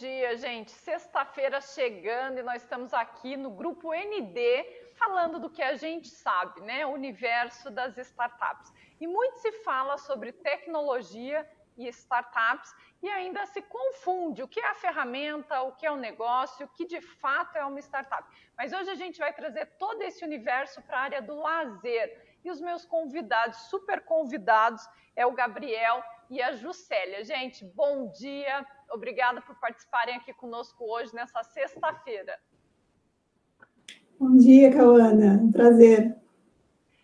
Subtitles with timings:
[0.00, 0.70] dia, gente.
[0.70, 6.62] Sexta-feira chegando e nós estamos aqui no grupo ND falando do que a gente sabe,
[6.62, 6.86] né?
[6.86, 8.72] O universo das startups.
[8.98, 14.70] E muito se fala sobre tecnologia e startups e ainda se confunde o que é
[14.70, 18.26] a ferramenta, o que é o negócio, o que de fato é uma startup.
[18.56, 22.38] Mas hoje a gente vai trazer todo esse universo para a área do lazer.
[22.42, 24.82] E os meus convidados, super convidados,
[25.14, 27.22] é o Gabriel e a Juscelia.
[27.22, 32.38] Gente, bom dia, obrigada por participarem aqui conosco hoje, nessa sexta-feira.
[34.18, 36.16] Bom dia, Cauana, um prazer.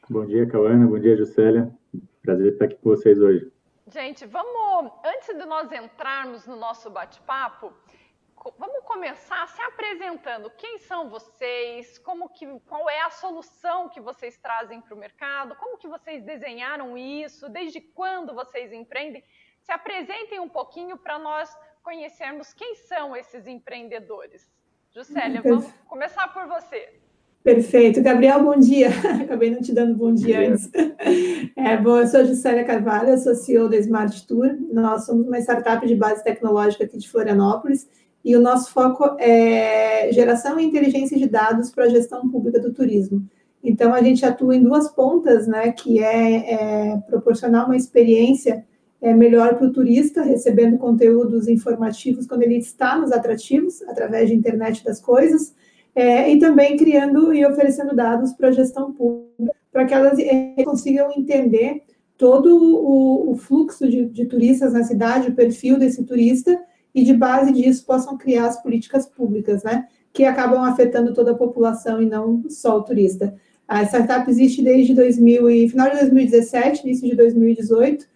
[0.09, 1.75] Bom dia, Cauana, bom dia, Juscelia.
[2.23, 3.51] Prazer estar aqui com vocês hoje.
[3.89, 7.73] Gente, vamos, antes de nós entrarmos no nosso bate-papo,
[8.59, 10.51] vamos começar se apresentando.
[10.51, 11.99] Quem são vocês?
[11.99, 15.57] Como que, qual é a solução que vocês trazem para o mercado?
[15.57, 17.49] Como que vocês desenharam isso?
[17.49, 19.25] Desde quando vocês empreendem?
[19.63, 21.57] Se apresentem um pouquinho para nós
[21.87, 24.43] conhecermos quem são esses empreendedores.
[24.93, 26.89] Juscelia, vamos começar por você.
[27.45, 28.03] Perfeito.
[28.03, 28.89] Gabriel, bom dia.
[29.23, 30.53] Acabei não te dando bom dia, bom dia.
[30.53, 30.71] antes.
[31.57, 34.57] É, bom, eu sou a Juscelia Carvalho, sou CEO da Smart Tour.
[34.73, 37.89] Nós somos uma startup de base tecnológica aqui de Florianópolis
[38.25, 42.73] e o nosso foco é geração e inteligência de dados para a gestão pública do
[42.73, 43.25] turismo.
[43.63, 48.65] Então, a gente atua em duas pontas, né, que é, é proporcionar uma experiência
[49.01, 54.35] é, melhor para o turista, recebendo conteúdos informativos quando ele está nos atrativos, através de
[54.35, 55.55] internet das coisas,
[55.95, 60.63] é, e também criando e oferecendo dados para a gestão pública, para que elas é,
[60.65, 61.83] consigam entender
[62.17, 66.59] todo o, o fluxo de, de, turistas na cidade, o perfil desse turista,
[66.95, 71.37] e de base disso possam criar as políticas públicas, né, que acabam afetando toda a
[71.37, 73.35] população e não só o turista.
[73.69, 78.07] A startup existe desde 2000 e, final de 2017, início de 2018,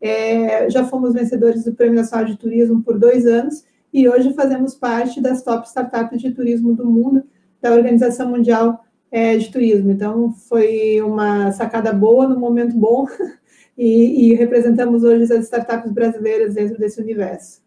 [0.00, 4.74] é, já fomos vencedores do Prêmio Nacional de Turismo por dois anos, e hoje fazemos
[4.74, 7.24] parte das top startups de turismo do mundo,
[7.60, 9.90] da Organização Mundial é, de Turismo.
[9.90, 13.06] Então, foi uma sacada boa, no momento bom,
[13.76, 17.60] e, e representamos hoje as startups brasileiras dentro desse universo.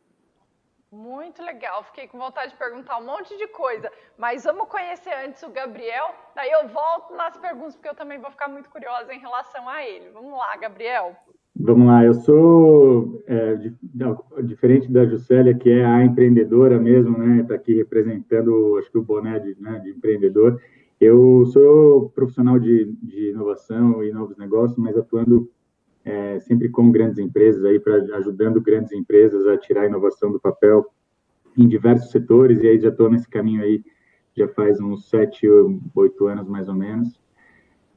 [0.91, 5.41] Muito legal, fiquei com vontade de perguntar um monte de coisa, mas vamos conhecer antes
[5.41, 9.19] o Gabriel, daí eu volto nas perguntas, porque eu também vou ficar muito curiosa em
[9.19, 10.09] relação a ele.
[10.11, 11.15] Vamos lá, Gabriel.
[11.55, 13.71] Vamos lá, eu sou é,
[14.43, 17.41] diferente da Juscelia, que é a empreendedora mesmo, né?
[17.41, 20.59] Está aqui representando, acho que o boné de, né, de empreendedor.
[20.99, 25.47] Eu sou profissional de, de, inovação e novos negócios, mas atuando
[26.03, 30.39] é, sempre com grandes empresas aí, para ajudando grandes empresas a tirar a inovação do
[30.39, 30.83] papel
[31.55, 33.83] em diversos setores, e aí já estou nesse caminho aí
[34.35, 35.47] já faz uns sete,
[35.93, 37.22] oito anos mais ou menos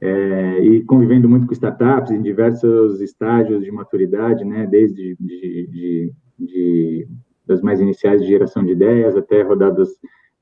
[0.00, 6.12] é, e convivendo muito com startups em diversos estágios de maturidade, né, desde de, de,
[6.38, 7.08] de,
[7.46, 9.88] das mais iniciais de geração de ideias até rodadas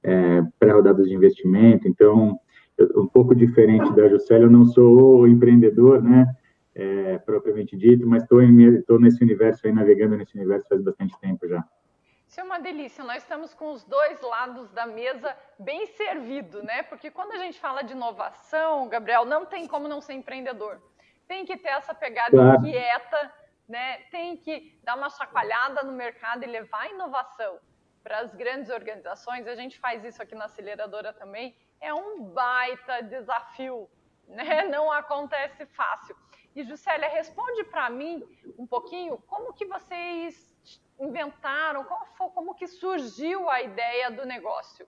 [0.03, 1.87] é, pré-rodadas de investimento.
[1.87, 2.39] Então,
[2.77, 6.27] eu, um pouco diferente da Juscelia, eu não sou empreendedor, né,
[6.75, 11.65] é, propriamente dito, mas estou nesse universo aí, navegando nesse universo faz bastante tempo já.
[12.35, 13.05] Isso é uma delícia.
[13.05, 16.83] Nós estamos com os dois lados da mesa bem servido, né?
[16.83, 20.83] Porque quando a gente fala de inovação, Gabriel, não tem como não ser empreendedor.
[21.29, 22.59] Tem que ter essa pegada claro.
[22.59, 23.33] inquieta,
[23.69, 23.99] né?
[24.11, 27.61] Tem que dar uma chacoalhada no mercado e levar a inovação
[28.03, 29.47] para as grandes organizações.
[29.47, 31.57] A gente faz isso aqui na aceleradora também.
[31.81, 33.89] É um baita desafio,
[34.27, 34.65] né?
[34.65, 36.17] Não acontece fácil.
[36.53, 38.25] E Juscelia, responde para mim
[38.59, 40.53] um pouquinho como que vocês
[41.01, 41.85] inventaram?
[41.85, 44.87] Como, foi, como que surgiu a ideia do negócio?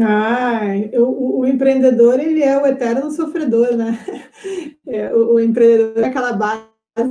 [0.00, 0.60] Ah,
[0.94, 3.98] o, o, empreendedor ele é o eterno sofredor, né?
[4.84, 6.66] É, o, o, empreendedor é aquela base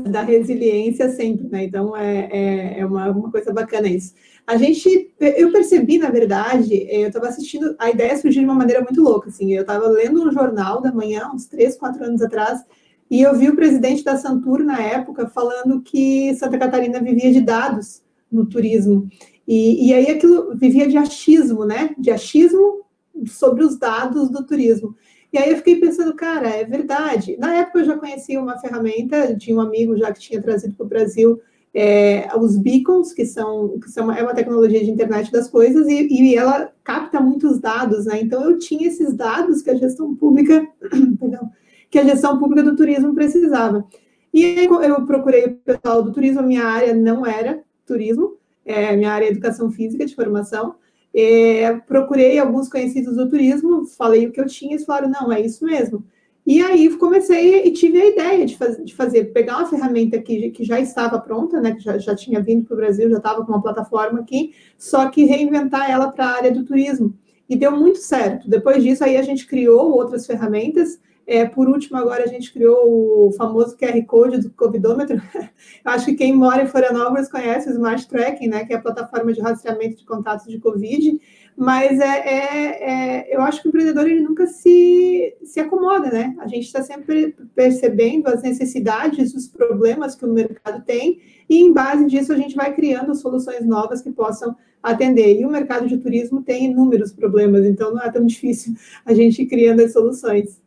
[0.09, 1.63] da resiliência sempre, né?
[1.63, 4.13] Então é, é, é uma, uma, coisa bacana isso.
[4.45, 8.81] A gente, eu percebi, na verdade, eu estava assistindo, a ideia surgiu de uma maneira
[8.81, 12.63] muito louca, assim, eu estava lendo um jornal da manhã, uns três, quatro anos atrás,
[13.11, 17.41] e eu vi o presidente da Santur, na época, falando que Santa Catarina vivia de
[17.41, 18.01] dados
[18.31, 19.09] no turismo.
[19.45, 21.93] E, e aí aquilo vivia de achismo, né?
[21.97, 22.85] De achismo
[23.27, 24.95] sobre os dados do turismo.
[25.33, 27.35] E aí eu fiquei pensando, cara, é verdade.
[27.37, 30.85] Na época eu já conhecia uma ferramenta, tinha um amigo já que tinha trazido para
[30.85, 31.41] o Brasil
[31.73, 36.07] é, os beacons, que são, que são é uma tecnologia de internet das coisas, e,
[36.07, 38.21] e, ela capta muitos dados, né?
[38.21, 40.67] Então eu tinha esses dados que a gestão pública,
[41.19, 41.49] perdão,
[41.91, 43.85] que a gestão pública do turismo precisava.
[44.33, 49.11] E aí eu procurei o pessoal do turismo, minha área não era turismo, é, minha
[49.11, 50.75] área é educação física de formação.
[51.13, 55.41] É, procurei alguns conhecidos do turismo, falei o que eu tinha, eles falaram, não, é
[55.41, 56.05] isso mesmo.
[56.47, 60.49] E aí comecei e tive a ideia de, faz, de fazer, pegar uma ferramenta que,
[60.51, 63.45] que já estava pronta, né, que já, já tinha vindo para o Brasil, já estava
[63.45, 67.13] com uma plataforma aqui, só que reinventar ela para a área do turismo.
[67.49, 68.49] E deu muito certo.
[68.49, 70.99] Depois disso, aí a gente criou outras ferramentas.
[71.27, 75.21] É, por último, agora a gente criou o famoso QR Code do Covidômetro.
[75.85, 79.31] Acho que quem mora em Florianópolis conhece o Smart Tracking, né, que é a plataforma
[79.31, 81.19] de rastreamento de contatos de Covid
[81.55, 86.35] mas é, é, é, eu acho que o empreendedor ele nunca se, se acomoda, né?
[86.39, 91.19] A gente está sempre percebendo as necessidades, os problemas que o mercado tem,
[91.49, 95.39] e em base disso a gente vai criando soluções novas que possam atender.
[95.39, 98.73] E o mercado de turismo tem inúmeros problemas, então não é tão difícil
[99.05, 100.59] a gente ir criando as soluções.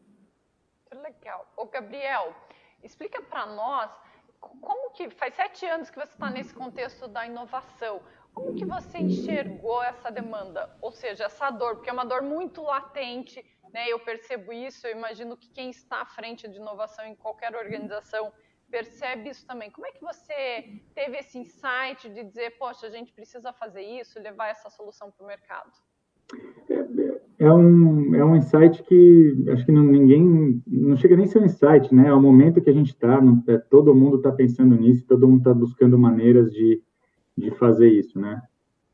[1.74, 2.32] Gabriel,
[2.84, 3.90] explica para nós
[4.40, 8.00] como que faz sete anos que você está nesse contexto da inovação.
[8.32, 10.76] Como que você enxergou essa demanda?
[10.80, 13.88] Ou seja, essa dor, porque é uma dor muito latente, né?
[13.88, 18.32] Eu percebo isso, eu imagino que quem está à frente de inovação em qualquer organização
[18.70, 19.70] percebe isso também.
[19.70, 24.20] Como é que você teve esse insight de dizer, poxa, a gente precisa fazer isso,
[24.20, 25.72] levar essa solução para o mercado?
[26.70, 27.03] É,
[27.38, 31.40] é, um, é um insight que acho que não, ninguém, não chega nem a ser
[31.40, 32.08] um insight, né?
[32.08, 35.38] É o momento que a gente está, é, todo mundo está pensando nisso, todo mundo
[35.38, 36.80] está buscando maneiras de
[37.36, 38.40] de fazer isso, né?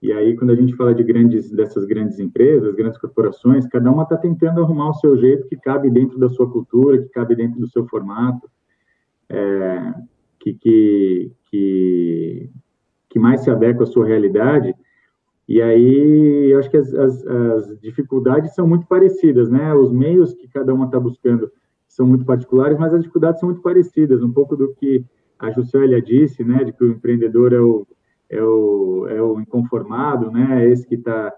[0.02, 4.04] E aí, quando a gente fala de grandes, dessas grandes empresas, grandes corporações, cada uma
[4.04, 7.60] está tentando arrumar o seu jeito que cabe dentro da sua cultura, que cabe dentro
[7.60, 8.50] do seu formato,
[9.28, 9.94] é,
[10.38, 12.50] que, que, que,
[13.10, 14.74] que, mais se adequa à sua realidade.
[15.50, 19.74] E aí, eu acho que as, as, as dificuldades são muito parecidas, né?
[19.74, 21.50] Os meios que cada uma está buscando
[21.88, 24.22] são muito particulares, mas as dificuldades são muito parecidas.
[24.22, 25.04] Um pouco do que
[25.36, 26.62] a Juscelia disse, né?
[26.62, 27.84] De que o empreendedor é o
[28.30, 30.64] é o, é o inconformado, né?
[30.64, 31.34] É esse que está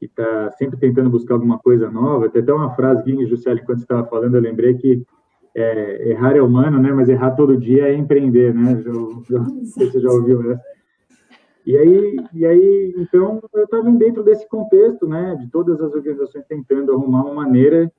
[0.00, 2.30] que tá sempre tentando buscar alguma coisa nova.
[2.30, 5.04] Tem até uma frase aqui, Juscelia, enquanto você estava falando, eu lembrei que
[5.54, 6.94] é, errar é humano, né?
[6.94, 8.80] Mas errar todo dia é empreender, né?
[8.80, 8.92] Já,
[9.28, 9.38] já,
[9.68, 10.73] você já ouviu essa.
[11.66, 15.34] E aí, e aí, então, eu estava dentro desse contexto, né?
[15.36, 17.90] De todas as organizações tentando arrumar uma maneira,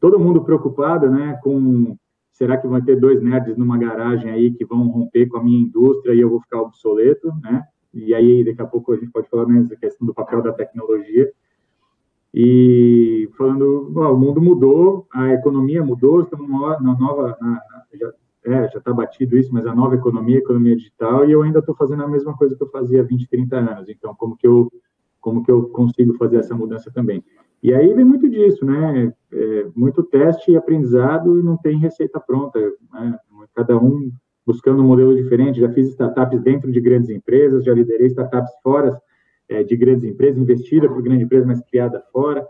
[0.00, 1.38] todo mundo preocupado, né?
[1.42, 1.96] Com
[2.32, 5.60] será que vai ter dois nerds numa garagem aí que vão romper com a minha
[5.60, 7.62] indústria e eu vou ficar obsoleto, né?
[7.94, 10.52] E aí, daqui a pouco, a gente pode falar nessa né, questão do papel da
[10.52, 11.30] tecnologia.
[12.34, 18.12] E falando, o mundo mudou, a economia mudou, estamos na nova, na, na, já
[18.44, 21.60] é, já está batido isso, mas a nova economia, a economia digital, e eu ainda
[21.60, 23.88] estou fazendo a mesma coisa que eu fazia há 20, 30 anos.
[23.88, 24.70] Então, como que eu,
[25.20, 27.24] como que eu consigo fazer essa mudança também?
[27.62, 29.12] E aí vem muito disso, né?
[29.32, 32.58] É, muito teste e aprendizado e não tem receita pronta.
[32.92, 33.16] Né?
[33.54, 34.10] Cada um
[34.44, 35.60] buscando um modelo diferente.
[35.60, 39.00] Já fiz startups dentro de grandes empresas, já liderei startups fora
[39.48, 42.44] é, de grandes empresas, investida por grande empresa, mas criada fora.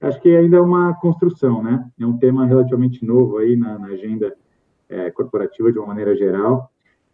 [0.00, 1.90] Acho que ainda é uma construção, né?
[1.98, 4.36] É um tema relativamente novo aí na, na agenda
[4.88, 6.70] é, corporativa de uma maneira geral.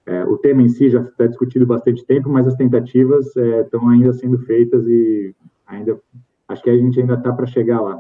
[0.07, 3.89] É, o tema em si já está discutido bastante tempo, mas as tentativas é, estão
[3.89, 5.35] ainda sendo feitas e
[5.67, 6.01] ainda
[6.49, 7.99] acho que a gente ainda está para chegar lá.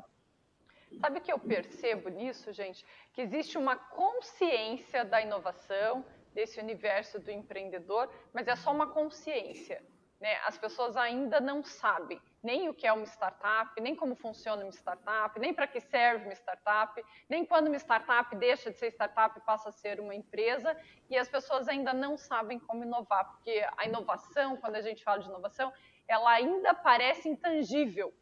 [1.00, 2.84] Sabe o que eu percebo nisso, gente?
[3.12, 6.04] Que existe uma consciência da inovação,
[6.34, 9.80] desse universo do empreendedor, mas é só uma consciência.
[10.20, 10.30] Né?
[10.46, 14.70] As pessoas ainda não sabem nem o que é uma startup, nem como funciona uma
[14.70, 19.36] startup, nem para que serve uma startup, nem quando uma startup deixa de ser startup
[19.38, 20.76] e passa a ser uma empresa,
[21.08, 25.20] e as pessoas ainda não sabem como inovar, porque a inovação, quando a gente fala
[25.20, 25.72] de inovação,
[26.06, 28.12] ela ainda parece intangível,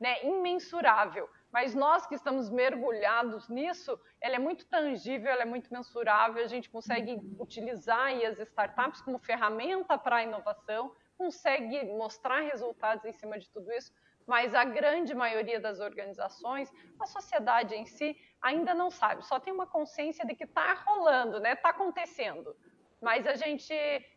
[0.00, 0.24] né?
[0.24, 1.28] imensurável.
[1.52, 6.48] Mas nós que estamos mergulhados nisso, ela é muito tangível, ela é muito mensurável, a
[6.48, 13.38] gente consegue utilizar as startups como ferramenta para a inovação, consegue mostrar resultados em cima
[13.38, 13.92] de tudo isso,
[14.26, 19.52] mas a grande maioria das organizações, a sociedade em si, ainda não sabe, só tem
[19.52, 21.52] uma consciência de que está rolando, né?
[21.52, 22.56] Está acontecendo.
[23.00, 23.74] Mas a gente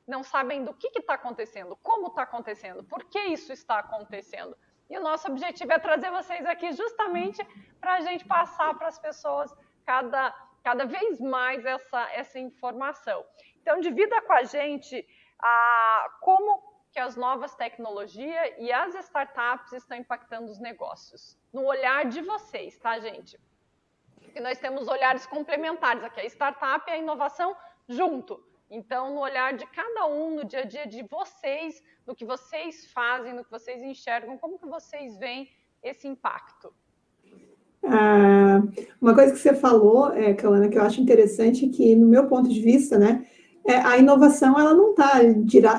[0.07, 4.57] não sabe do que está acontecendo, como está acontecendo, por que isso está acontecendo.
[4.89, 7.45] E o nosso objetivo é trazer vocês aqui justamente
[7.79, 9.53] para a gente passar para as pessoas
[9.85, 13.23] cada, cada vez mais essa, essa informação.
[13.61, 15.05] Então, divida com a gente
[15.39, 21.37] a, como que as novas tecnologias e as startups estão impactando os negócios.
[21.53, 23.39] No olhar de vocês, tá, gente?
[24.21, 27.55] Porque nós temos olhares complementares aqui, a startup e a inovação
[27.87, 28.43] junto.
[28.69, 32.91] Então, no olhar de cada um, no dia a dia de vocês, no que vocês
[32.91, 35.49] fazem, no que vocês enxergam, como que vocês veem
[35.81, 36.71] esse impacto?
[37.83, 38.61] Ah,
[39.01, 42.49] uma coisa que você falou, é, Kalana, que eu acho interessante, que no meu ponto
[42.49, 43.25] de vista, né,
[43.65, 45.21] é, a inovação ela não está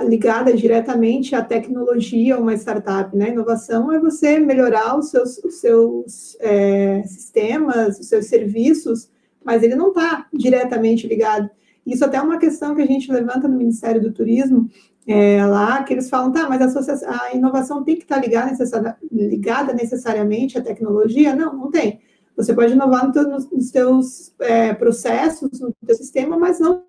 [0.04, 3.30] ligada diretamente à tecnologia ou uma startup, né?
[3.30, 9.10] Inovação é você melhorar os seus, os seus é, sistemas, os seus serviços
[9.44, 11.50] mas ele não está diretamente ligado.
[11.86, 14.68] Isso até é uma questão que a gente levanta no Ministério do Turismo,
[15.06, 18.50] é, lá, que eles falam, tá, mas a, a inovação tem que estar tá ligada,
[18.50, 21.34] necessari ligada necessariamente à tecnologia?
[21.34, 22.00] Não, não tem.
[22.36, 26.84] Você pode inovar no nos seus é, processos, no teu sistema, mas não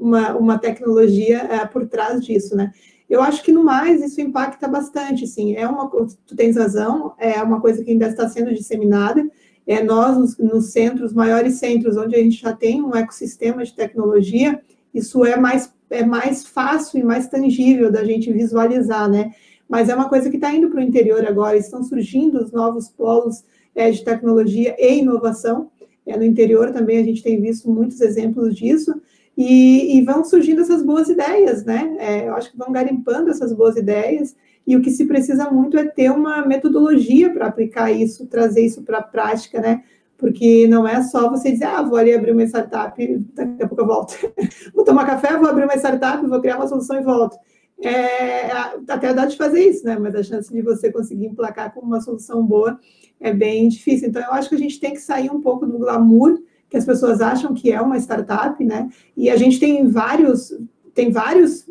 [0.00, 2.72] uma, uma tecnologia é, por trás disso, né?
[3.08, 5.56] Eu acho que no mais isso impacta bastante, sim.
[5.56, 9.28] É uma, tu tens razão, é uma coisa que ainda está sendo disseminada.
[9.66, 13.74] É nós nos, nos centros, maiores centros, onde a gente já tem um ecossistema de
[13.74, 14.60] tecnologia,
[14.94, 19.32] isso é mais é mais fácil e mais tangível da gente visualizar, né?
[19.68, 21.56] Mas é uma coisa que está indo para o interior agora.
[21.56, 25.70] Estão surgindo os novos polos é, de tecnologia e inovação.
[26.06, 29.00] É, no interior também a gente tem visto muitos exemplos disso.
[29.36, 31.96] E, e vão surgindo essas boas ideias, né?
[31.98, 34.36] É, eu acho que vão garimpando essas boas ideias.
[34.66, 38.82] E o que se precisa muito é ter uma metodologia para aplicar isso, trazer isso
[38.82, 39.82] para a prática, né?
[40.18, 43.82] Porque não é só você dizer, ah, vou ali abrir uma startup, daqui a pouco
[43.82, 44.14] eu volto.
[44.74, 47.36] vou tomar café, vou abrir uma startup, vou criar uma solução e volto.
[47.82, 48.50] É,
[48.86, 49.98] até dá de fazer isso, né?
[49.98, 52.78] Mas a chance de você conseguir emplacar com uma solução boa
[53.18, 54.08] é bem difícil.
[54.08, 56.38] Então, eu acho que a gente tem que sair um pouco do glamour
[56.70, 58.88] que as pessoas acham que é uma startup, né?
[59.16, 60.56] E a gente tem vários,
[60.94, 61.66] tem vários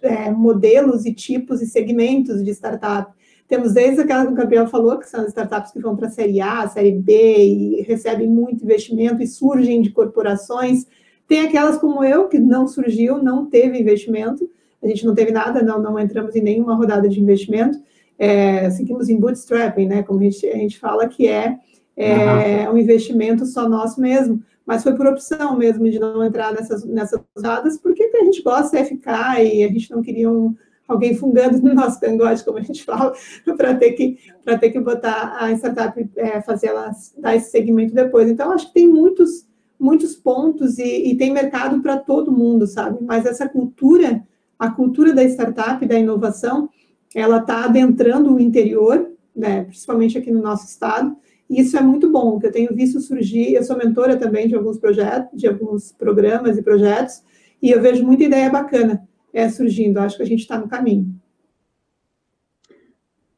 [0.00, 3.12] é, modelos e tipos e segmentos de startup.
[3.48, 6.10] Temos desde aquela que o Gabriel falou, que são as startups que vão para a
[6.10, 10.86] série A, série B e recebem muito investimento e surgem de corporações.
[11.26, 14.48] Tem aquelas como eu, que não surgiu, não teve investimento,
[14.82, 17.78] a gente não teve nada, não, não entramos em nenhuma rodada de investimento
[18.18, 21.56] é, seguimos em bootstrapping, né, como a gente, a gente fala, que é,
[21.98, 22.74] é uhum.
[22.74, 27.20] um investimento só nosso mesmo, mas foi por opção mesmo de não entrar nessas, nessas
[27.36, 30.54] usadas, porque a gente gosta é ficar e a gente não queria um,
[30.86, 33.12] alguém fungando no nosso cangote, como a gente fala,
[33.56, 34.18] para ter que
[34.60, 38.28] ter que botar a startup, é, fazer ela dar esse segmento depois.
[38.30, 39.46] Então, acho que tem muitos
[39.78, 42.98] muitos pontos e, e tem mercado para todo mundo, sabe?
[43.02, 44.26] Mas essa cultura,
[44.58, 46.68] a cultura da startup, da inovação,
[47.14, 51.16] ela está adentrando o interior, né, principalmente aqui no nosso estado,
[51.48, 54.54] e isso é muito bom, que eu tenho visto surgir, eu sou mentora também de
[54.54, 57.22] alguns projetos, de alguns programas e projetos,
[57.62, 61.14] e eu vejo muita ideia bacana é, surgindo, acho que a gente está no caminho.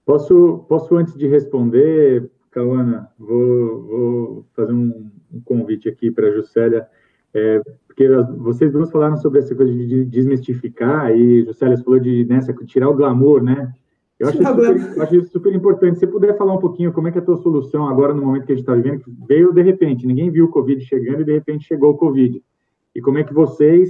[0.04, 6.32] Posso, posso antes de responder, Cauana, vou, vou fazer um, um convite aqui para a
[6.32, 6.88] Juscelia,
[7.32, 12.52] é, porque vocês duas falaram sobre essa coisa de desmistificar, e Juscelia falou de nessa,
[12.66, 13.72] tirar o glamour, né?
[14.20, 15.94] Eu acho, super, acho isso super importante.
[15.94, 18.22] Se você puder falar um pouquinho como é que é a tua solução agora no
[18.22, 21.22] momento que a gente está vivendo, que veio de repente, ninguém viu o Covid chegando
[21.22, 22.42] e de repente chegou o Covid.
[22.94, 23.88] E como é que vocês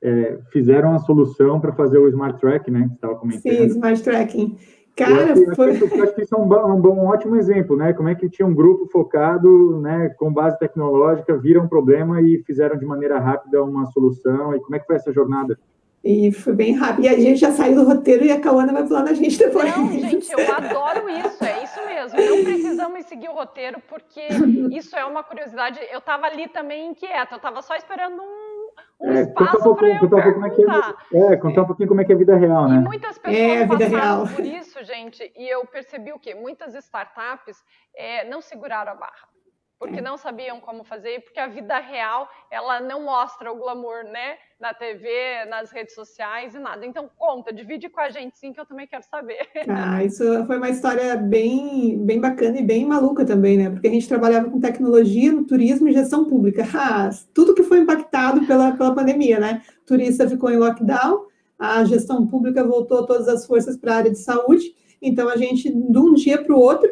[0.00, 2.82] é, fizeram a solução para fazer o Smart Track, né?
[2.82, 3.42] Que você estava comentando.
[3.42, 4.56] Sim, Smart Tracking.
[4.96, 5.70] Cara, acho, foi...
[5.70, 7.92] eu acho que isso é um, um, um, ótimo exemplo, né?
[7.92, 12.44] Como é que tinha um grupo focado, né, com base tecnológica, viram um problema e
[12.44, 14.54] fizeram de maneira rápida uma solução.
[14.54, 15.58] E como é que foi essa jornada?
[16.04, 17.06] E foi bem rápido.
[17.06, 19.74] E a gente já saiu do roteiro e a Cauana vai falar na gente depois.
[19.74, 22.20] Não, gente, eu adoro isso, é isso mesmo.
[22.20, 24.20] Não precisamos seguir o roteiro, porque
[24.70, 25.80] isso é uma curiosidade.
[25.90, 28.54] Eu estava ali também inquieta, eu estava só esperando um
[29.00, 31.88] um é, espaço para eu contar um como é, que é, é, contar um pouquinho
[31.88, 32.76] como é que é a vida real, né?
[32.76, 34.26] E muitas pessoas é, passaram real.
[34.28, 36.34] por isso, gente, e eu percebi o quê?
[36.34, 37.62] Muitas startups
[37.94, 39.33] é, não seguraram a barra
[39.84, 44.36] porque não sabiam como fazer, porque a vida real ela não mostra o glamour, né?
[44.58, 46.86] Na TV, nas redes sociais e nada.
[46.86, 49.46] Então conta, divide com a gente sim, que eu também quero saber.
[49.68, 53.70] Ah, isso foi uma história bem, bem bacana e bem maluca também, né?
[53.70, 56.64] Porque a gente trabalhava com tecnologia no turismo e gestão pública.
[56.74, 59.62] Ah, tudo que foi impactado pela, pela pandemia, né?
[59.82, 61.26] O turista ficou em lockdown,
[61.58, 64.74] a gestão pública voltou todas as forças para a área de saúde.
[65.02, 66.88] Então a gente, de um dia para o outro,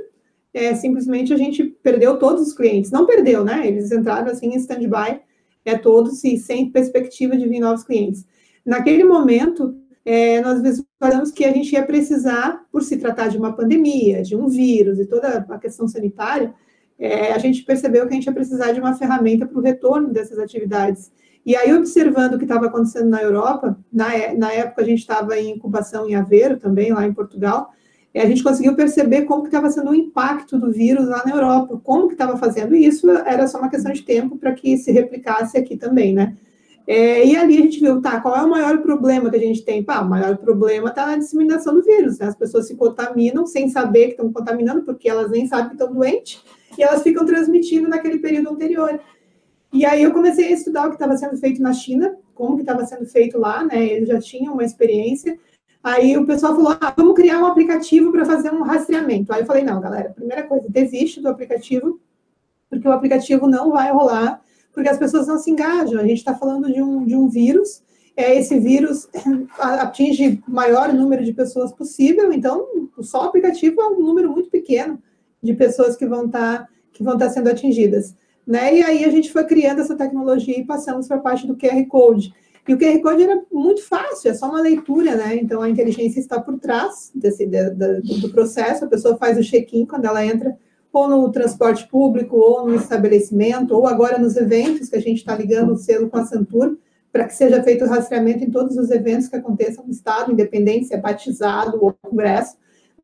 [0.52, 2.90] é, simplesmente a gente perdeu todos os clientes.
[2.90, 3.66] Não perdeu, né?
[3.66, 5.20] Eles entraram assim em stand-by,
[5.64, 8.26] é, todos e sem perspectiva de vir novos clientes.
[8.64, 13.54] Naquele momento, é, nós visualizamos que a gente ia precisar, por se tratar de uma
[13.54, 16.54] pandemia, de um vírus e toda a questão sanitária,
[16.98, 20.12] é, a gente percebeu que a gente ia precisar de uma ferramenta para o retorno
[20.12, 21.10] dessas atividades.
[21.44, 25.00] E aí, observando o que estava acontecendo na Europa, na, é, na época a gente
[25.00, 27.72] estava em incubação em Aveiro, também lá em Portugal,
[28.20, 31.80] a gente conseguiu perceber como que estava sendo o impacto do vírus lá na Europa,
[31.82, 35.56] como que estava fazendo isso, era só uma questão de tempo para que se replicasse
[35.56, 36.36] aqui também, né?
[36.86, 39.64] É, e ali a gente viu, tá, qual é o maior problema que a gente
[39.64, 39.82] tem?
[39.82, 42.26] Pá, o maior problema está na disseminação do vírus, né?
[42.26, 45.92] As pessoas se contaminam sem saber que estão contaminando, porque elas nem sabem que estão
[45.92, 46.42] doentes,
[46.76, 48.98] e elas ficam transmitindo naquele período anterior.
[49.72, 52.62] E aí eu comecei a estudar o que estava sendo feito na China, como que
[52.62, 53.86] estava sendo feito lá, né?
[53.86, 55.38] Eles já tinham uma experiência,
[55.82, 59.32] Aí o pessoal falou: ah, vamos criar um aplicativo para fazer um rastreamento.
[59.32, 62.00] Aí eu falei: não, galera, primeira coisa, desiste do aplicativo,
[62.70, 64.40] porque o aplicativo não vai rolar.
[64.72, 66.00] porque as pessoas não se engajam.
[66.00, 67.82] A gente está falando de um, de um vírus,
[68.16, 69.08] é, esse vírus
[69.58, 72.66] atinge o maior número de pessoas possível, então
[73.00, 74.98] só o aplicativo é um número muito pequeno
[75.42, 78.14] de pessoas que vão estar tá, que vão estar tá sendo atingidas.
[78.46, 78.78] Né?
[78.78, 81.84] E aí a gente foi criando essa tecnologia e passamos para a parte do QR
[81.88, 82.34] Code.
[82.66, 85.36] E o QR Code era muito fácil, é só uma leitura, né?
[85.36, 89.42] Então a inteligência está por trás desse, de, de, do processo, a pessoa faz o
[89.42, 90.56] check-in quando ela entra
[90.92, 95.34] ou no transporte público, ou no estabelecimento, ou agora nos eventos, que a gente está
[95.34, 96.76] ligando o selo com a Santur,
[97.10, 100.86] para que seja feito o rastreamento em todos os eventos que aconteçam no Estado, independente
[100.86, 102.56] se é batizado ou congresso,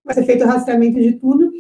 [0.05, 1.51] vai ser feito o rastreamento de tudo.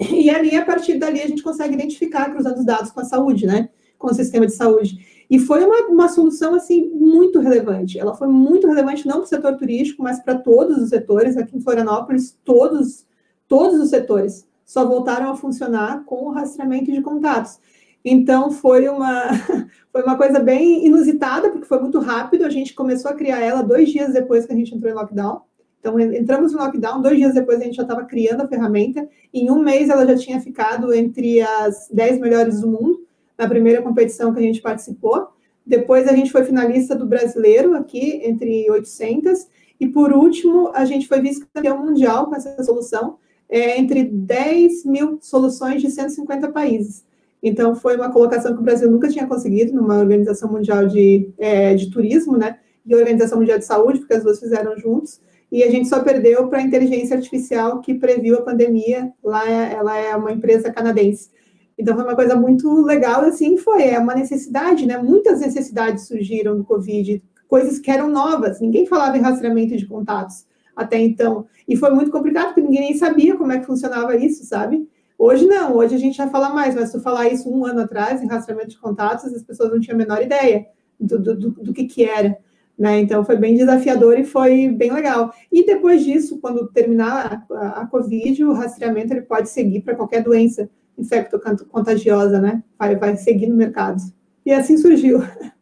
[0.00, 3.46] E ali, a partir dali, a gente consegue identificar, cruzando os dados com a saúde,
[3.46, 3.68] né?
[3.98, 4.98] Com o sistema de saúde.
[5.34, 7.98] E foi uma, uma solução, assim, muito relevante.
[7.98, 11.36] Ela foi muito relevante, não para o setor turístico, mas para todos os setores.
[11.36, 13.04] Aqui em Florianópolis, todos,
[13.48, 17.58] todos os setores só voltaram a funcionar com o rastreamento de contatos.
[18.04, 19.24] Então, foi uma,
[19.90, 22.44] foi uma coisa bem inusitada, porque foi muito rápido.
[22.44, 25.40] A gente começou a criar ela dois dias depois que a gente entrou em lockdown.
[25.80, 29.08] Então, entramos no lockdown, dois dias depois a gente já estava criando a ferramenta.
[29.32, 33.03] Em um mês, ela já tinha ficado entre as 10 melhores do mundo,
[33.38, 35.28] na primeira competição que a gente participou.
[35.66, 39.46] Depois, a gente foi finalista do brasileiro, aqui, entre 800.
[39.80, 43.16] E, por último, a gente foi vice-campeão mundial com essa solução,
[43.48, 47.04] é, entre 10 mil soluções de 150 países.
[47.42, 51.74] Então, foi uma colocação que o Brasil nunca tinha conseguido numa organização mundial de, é,
[51.74, 52.58] de turismo, né?
[52.86, 55.20] E Organização Mundial de Saúde, porque as duas fizeram juntos.
[55.50, 59.12] E a gente só perdeu para a inteligência artificial que previu a pandemia.
[59.22, 61.30] Lá, ela é uma empresa canadense.
[61.78, 64.96] Então, foi uma coisa muito legal, assim, foi, é uma necessidade, né?
[64.98, 70.46] Muitas necessidades surgiram do Covid, coisas que eram novas, ninguém falava em rastreamento de contatos
[70.74, 71.46] até então.
[71.68, 74.88] E foi muito complicado, porque ninguém nem sabia como é que funcionava isso, sabe?
[75.16, 77.80] Hoje não, hoje a gente já fala mais, mas se tu falar isso um ano
[77.80, 80.66] atrás, em rastreamento de contatos, as pessoas não tinham a menor ideia
[80.98, 82.36] do, do, do, do que, que era.
[82.76, 82.98] Né?
[82.98, 85.32] Então foi bem desafiador e foi bem legal.
[85.52, 90.22] E depois disso, quando terminar a, a Covid, o rastreamento ele pode seguir para qualquer
[90.24, 92.62] doença infecto-contagiosa, né?
[92.78, 94.00] Vai, vai seguir no mercado.
[94.44, 95.20] E assim surgiu.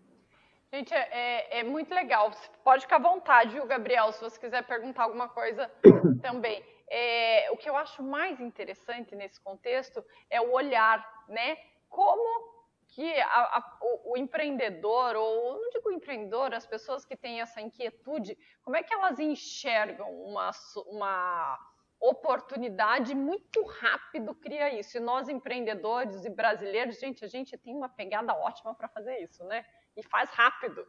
[0.74, 2.30] Gente, é, é, é, muito legal.
[2.64, 5.70] Pode ficar à vontade, viu, Gabriel, se você quiser perguntar alguma coisa
[6.22, 6.64] também.
[6.88, 11.58] É, o que eu acho mais interessante nesse contexto é o olhar, né?
[11.90, 12.52] Como
[12.88, 17.60] que a, a, o, o, empreendedor, ou não digo empreendedor, as pessoas que têm essa
[17.60, 20.50] inquietude, como é que elas enxergam uma,
[20.86, 21.58] uma
[22.02, 24.96] oportunidade muito rápido cria isso.
[24.96, 29.44] E nós empreendedores e brasileiros, gente, a gente tem uma pegada ótima para fazer isso,
[29.44, 29.64] né?
[29.96, 30.82] e faz rápido.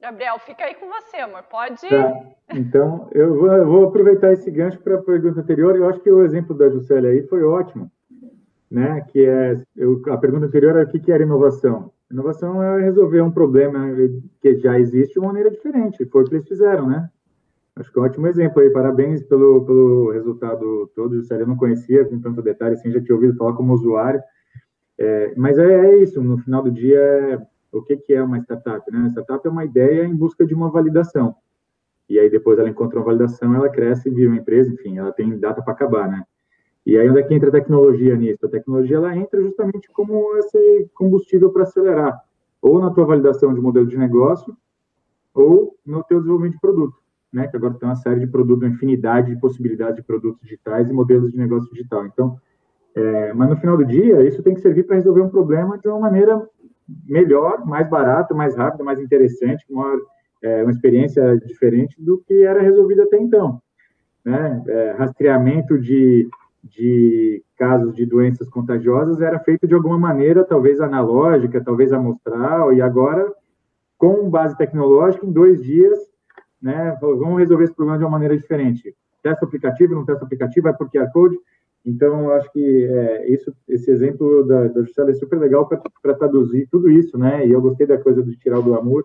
[0.00, 1.42] Gabriel, fica aí com você, amor.
[1.44, 1.88] Pode.
[1.88, 2.22] Tá.
[2.54, 5.74] Então, eu vou, eu vou, aproveitar esse gancho para a pergunta anterior.
[5.74, 7.90] Eu acho que o exemplo da Juscelia aí foi ótimo,
[8.70, 9.00] né?
[9.08, 11.90] Que é eu, a pergunta anterior era o que, que era inovação.
[12.10, 13.88] Inovação é resolver um problema
[14.40, 16.04] que já existe de uma maneira diferente.
[16.04, 17.10] Foi o que eles fizeram, né?
[17.76, 18.70] Acho que é um ótimo exemplo aí.
[18.70, 21.16] Parabéns pelo, pelo resultado todo.
[21.16, 24.20] Juscelia eu não conhecia com tanto detalhe, assim, já tinha ouvido falar como usuário.
[24.98, 28.90] É, mas é, é, isso, no final do dia, o que, que é uma startup?
[28.90, 28.98] Né?
[28.98, 31.36] Uma startup é uma ideia em busca de uma validação.
[32.08, 35.12] E aí depois ela encontra uma validação, ela cresce e vira uma empresa, enfim, ela
[35.12, 36.22] tem data para acabar, né?
[36.86, 38.46] E aí onde é que entra a tecnologia nisso?
[38.46, 42.16] A tecnologia ela entra justamente como esse combustível para acelerar,
[42.62, 44.56] ou na tua validação de modelo de negócio,
[45.34, 46.96] ou no teu desenvolvimento de produto,
[47.32, 47.46] né?
[47.46, 50.92] Que agora tem uma série de produtos, uma infinidade de possibilidades de produtos digitais e
[50.92, 52.06] modelos de negócio digital.
[52.06, 52.36] Então,
[52.94, 55.86] é, mas no final do dia, isso tem que servir para resolver um problema de
[55.86, 56.42] uma maneira
[57.06, 60.00] melhor, mais barata, mais rápida, mais interessante, com uma,
[60.42, 63.60] é, uma experiência diferente do que era resolvido até então.
[64.24, 64.62] Né?
[64.66, 66.28] É, rastreamento de,
[66.64, 72.80] de casos de doenças contagiosas era feito de alguma maneira, talvez analógica, talvez amostral, e
[72.80, 73.30] agora,
[73.98, 75.98] com base tecnológica, em dois dias,
[76.60, 78.94] né, vamos resolver esse problema de uma maneira diferente.
[79.22, 81.36] Testa aplicativo, não testa aplicativo, vai por QR Code,
[81.86, 86.66] então, acho que é, isso, esse exemplo da, da Juscelia é super legal para traduzir
[86.68, 87.46] tudo isso, né?
[87.46, 89.04] E eu gostei da coisa de tirar o glamour,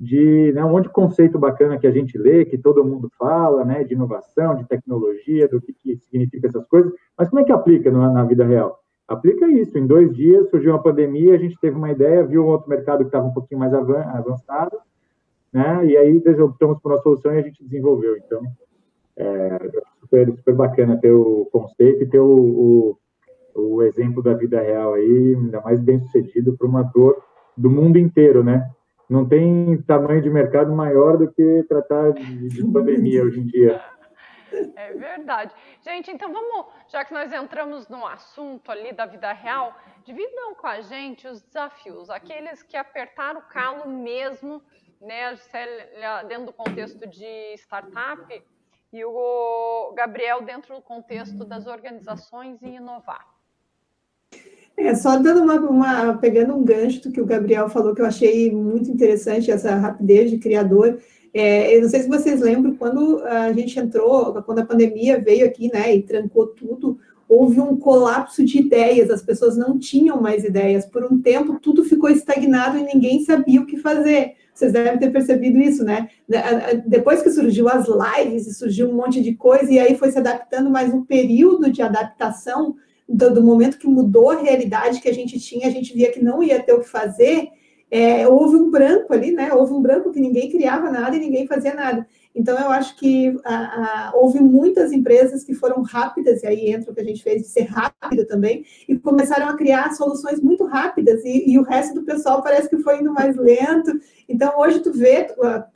[0.00, 3.64] de né, um monte de conceito bacana que a gente lê, que todo mundo fala,
[3.64, 3.84] né?
[3.84, 7.88] De inovação, de tecnologia, do que, que significa essas coisas, mas como é que aplica
[7.88, 8.80] na, na vida real?
[9.06, 9.78] Aplica isso.
[9.78, 13.04] Em dois dias surgiu uma pandemia, a gente teve uma ideia, viu um outro mercado
[13.04, 14.76] que estava um pouquinho mais avançado,
[15.52, 15.84] né?
[15.86, 18.16] E aí optamos por uma solução e a gente desenvolveu.
[18.16, 18.42] Então,
[19.16, 19.58] é,
[20.00, 22.96] super, super bacana ter o conceito e ter o,
[23.54, 27.22] o, o exemplo da vida real aí, ainda mais bem sucedido para uma dor
[27.56, 28.70] do mundo inteiro, né?
[29.08, 33.80] Não tem tamanho de mercado maior do que tratar de, de pandemia hoje em dia.
[34.76, 35.52] É verdade.
[35.84, 40.66] Gente, então vamos, já que nós entramos no assunto ali da vida real, dividam com
[40.68, 44.62] a gente os desafios, aqueles que apertaram o calo mesmo,
[45.00, 45.36] né,
[46.28, 48.42] dentro do contexto de startup,
[48.92, 53.26] e o Gabriel dentro do contexto das organizações e inovar.
[54.76, 58.06] É, só dando uma, uma, pegando um gancho do que o Gabriel falou, que eu
[58.06, 61.00] achei muito interessante, essa rapidez de criador.
[61.34, 65.46] É, eu não sei se vocês lembram, quando a gente entrou, quando a pandemia veio
[65.46, 70.44] aqui, né, e trancou tudo, houve um colapso de ideias, as pessoas não tinham mais
[70.44, 70.84] ideias.
[70.84, 74.34] Por um tempo, tudo ficou estagnado e ninguém sabia o que fazer.
[74.52, 76.08] Vocês devem ter percebido isso, né?
[76.86, 80.68] Depois que surgiu as lives surgiu um monte de coisa, e aí foi se adaptando,
[80.68, 82.76] mas um período de adaptação
[83.08, 86.22] do, do, momento que mudou a realidade que a gente tinha, a gente via que
[86.22, 87.48] não ia ter o que fazer,
[87.94, 89.52] é, houve um branco ali, né?
[89.52, 92.06] Houve um branco que ninguém criava nada e ninguém fazia nada.
[92.34, 93.54] Então, eu acho que a,
[94.08, 97.42] a, houve muitas empresas que foram rápidas, e aí entra o que a gente fez
[97.42, 101.94] de ser rápido também, e começaram a criar soluções muito rápidas, e, e o resto
[101.94, 103.92] do pessoal parece que foi indo mais lento.
[104.26, 105.26] Então, hoje tu vê,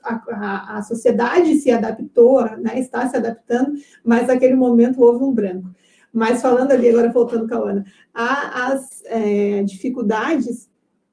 [0.02, 5.68] a, a sociedade se adaptou, né, está se adaptando, mas naquele momento houve um branco.
[6.10, 10.66] Mas falando ali, agora voltando com a Ana, as é, dificuldades,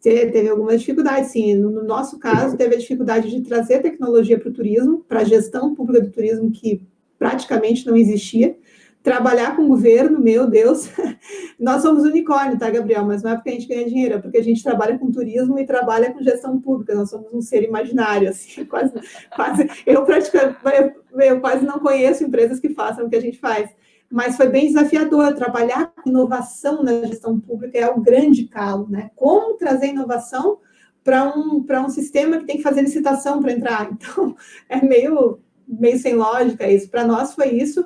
[0.03, 1.55] teve algumas dificuldades, sim.
[1.55, 5.73] No nosso caso, teve a dificuldade de trazer tecnologia para o turismo, para a gestão
[5.73, 6.81] pública do turismo, que
[7.17, 8.57] praticamente não existia.
[9.01, 10.89] Trabalhar com o governo, meu Deus,
[11.59, 13.05] nós somos unicórnio, tá, Gabriel?
[13.05, 15.57] Mas não é porque a gente ganha dinheiro, é porque a gente trabalha com turismo
[15.57, 16.93] e trabalha com gestão pública.
[16.93, 18.93] Nós somos um ser imaginário, assim, quase,
[19.33, 19.69] quase.
[19.85, 20.57] Eu praticamente,
[21.17, 23.69] eu quase não conheço empresas que façam o que a gente faz
[24.13, 25.33] mas foi bem desafiador.
[25.33, 29.09] Trabalhar com inovação na gestão pública é o grande calo, né?
[29.15, 30.59] Como trazer inovação
[31.03, 33.89] para um, um sistema que tem que fazer licitação para entrar?
[33.97, 34.35] Então,
[34.69, 36.91] é meio, meio sem lógica isso.
[36.91, 37.83] Para nós foi isso,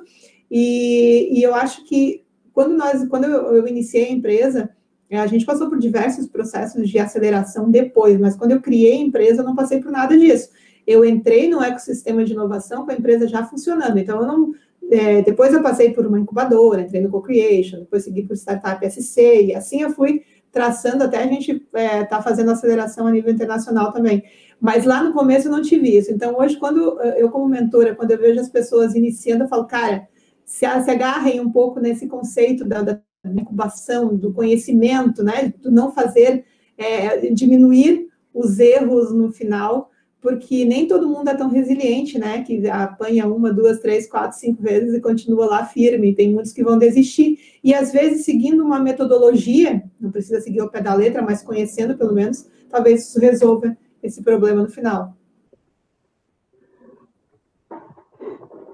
[0.50, 4.68] e, e eu acho que quando, nós, quando eu, eu iniciei a empresa,
[5.10, 9.40] a gente passou por diversos processos de aceleração depois, mas quando eu criei a empresa,
[9.40, 10.50] eu não passei por nada disso.
[10.86, 14.52] Eu entrei no ecossistema de inovação com a empresa já funcionando, então eu não,
[14.90, 19.46] é, depois eu passei por uma incubadora, entrei no Co-Creation, depois segui por Startup SC,
[19.46, 23.32] e assim eu fui traçando até a gente estar é, tá fazendo aceleração a nível
[23.32, 24.24] internacional também.
[24.60, 26.10] Mas lá no começo eu não tive isso.
[26.10, 30.08] Então, hoje, quando eu, como mentora, quando eu vejo as pessoas iniciando, eu falo, cara,
[30.44, 35.52] se, se agarrem um pouco nesse conceito da, da incubação, do conhecimento, né?
[35.58, 36.44] Do não fazer,
[36.76, 39.90] é, diminuir os erros no final,
[40.20, 42.42] porque nem todo mundo é tão resiliente, né?
[42.42, 46.14] Que apanha uma, duas, três, quatro, cinco vezes e continua lá firme.
[46.14, 47.38] Tem muitos que vão desistir.
[47.62, 51.96] E às vezes, seguindo uma metodologia, não precisa seguir o pé da letra, mas conhecendo
[51.96, 55.16] pelo menos, talvez isso resolva esse problema no final.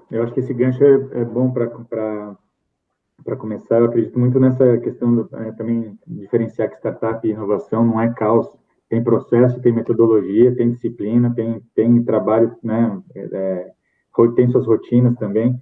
[0.09, 2.35] Eu acho que esse gancho é, é bom para
[3.37, 3.79] começar.
[3.79, 8.11] Eu acredito muito nessa questão do, é, também diferenciar que startup e inovação não é
[8.13, 8.49] caos
[8.89, 13.71] tem processo, tem metodologia, tem disciplina, tem, tem trabalho, né, é,
[14.35, 15.59] tem suas rotinas também.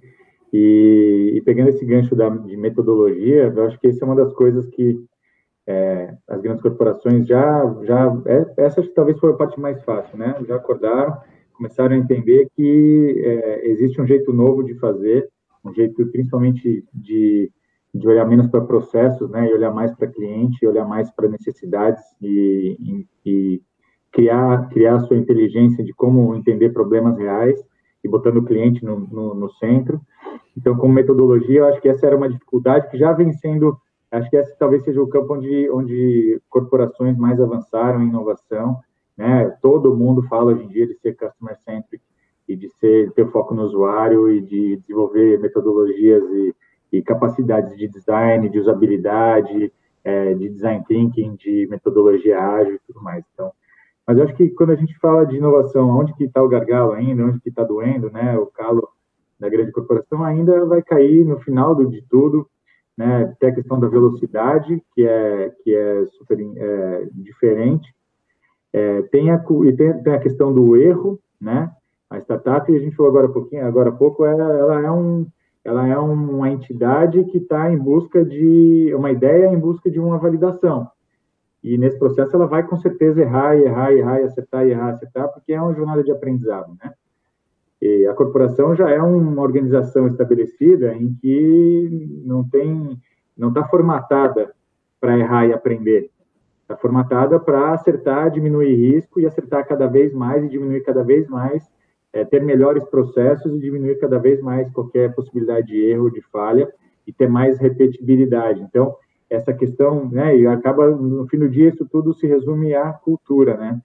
[0.52, 4.32] E, e, pegando esse gancho da, de metodologia, eu acho que essa é uma das
[4.34, 4.96] coisas que
[5.66, 10.36] é, as grandes corporações já, já é, essa talvez foi a parte mais fácil, né?
[10.46, 11.16] Já acordaram,
[11.54, 15.28] começaram a entender que é, existe um jeito novo de fazer,
[15.64, 17.50] um jeito principalmente de
[17.94, 22.02] de olhar menos para processos, né, e olhar mais para cliente, olhar mais para necessidades
[22.20, 23.62] e, e, e,
[24.10, 27.64] criar criar a sua inteligência de como entender problemas reais
[28.02, 30.00] e botando o cliente no, no, no, centro.
[30.56, 33.76] Então, como metodologia, eu acho que essa era uma dificuldade que já vem sendo,
[34.10, 38.78] acho que esse talvez seja o campo onde, onde corporações mais avançaram em inovação,
[39.16, 39.56] né?
[39.62, 42.02] Todo mundo fala hoje em dia de ser customer centric
[42.48, 46.54] e de ser ter foco no usuário e de desenvolver metodologias e
[46.98, 49.72] e capacidades de design, de usabilidade,
[50.04, 53.24] é, de design thinking, de metodologia ágil e tudo mais.
[53.32, 53.52] Então,
[54.06, 56.92] mas eu acho que quando a gente fala de inovação, onde que está o gargalo
[56.92, 58.88] ainda, onde que está doendo, né, o calo
[59.40, 62.46] da grande corporação ainda vai cair no final do, de tudo,
[62.96, 67.92] né, tem a questão da velocidade, que é, que é super é, diferente,
[68.72, 71.72] é, tem, a, e tem, tem, a questão do erro, né,
[72.10, 75.26] a startup, a gente falou agora um pouquinho, agora há pouco, ela, ela é um,
[75.64, 80.18] ela é uma entidade que está em busca de uma ideia em busca de uma
[80.18, 80.86] validação.
[81.62, 85.60] E nesse processo ela vai com certeza errar, errar, errar, acertar, errar, acertar, porque é
[85.60, 86.92] uma jornada de aprendizado, né?
[87.80, 92.98] E a corporação já é uma organização estabelecida em que não tem,
[93.36, 94.54] não está formatada
[95.00, 96.10] para errar e aprender.
[96.62, 101.26] Está formatada para acertar, diminuir risco e acertar cada vez mais e diminuir cada vez
[101.28, 101.73] mais
[102.14, 106.72] é, ter melhores processos e diminuir cada vez mais qualquer possibilidade de erro, de falha
[107.04, 108.62] e ter mais repetibilidade.
[108.62, 108.96] Então,
[109.28, 113.56] essa questão, né, e acaba, no fim do dia, isso tudo se resume à cultura,
[113.56, 113.80] né?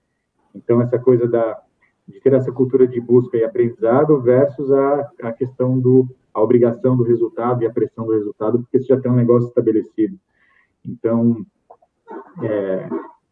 [0.53, 1.59] Então, essa coisa da,
[2.07, 6.95] de ter essa cultura de busca e aprendizado versus a, a questão do, a obrigação
[6.95, 10.15] do resultado e a pressão do resultado, porque isso já tem um negócio estabelecido.
[10.85, 11.43] Então,
[12.43, 12.87] é,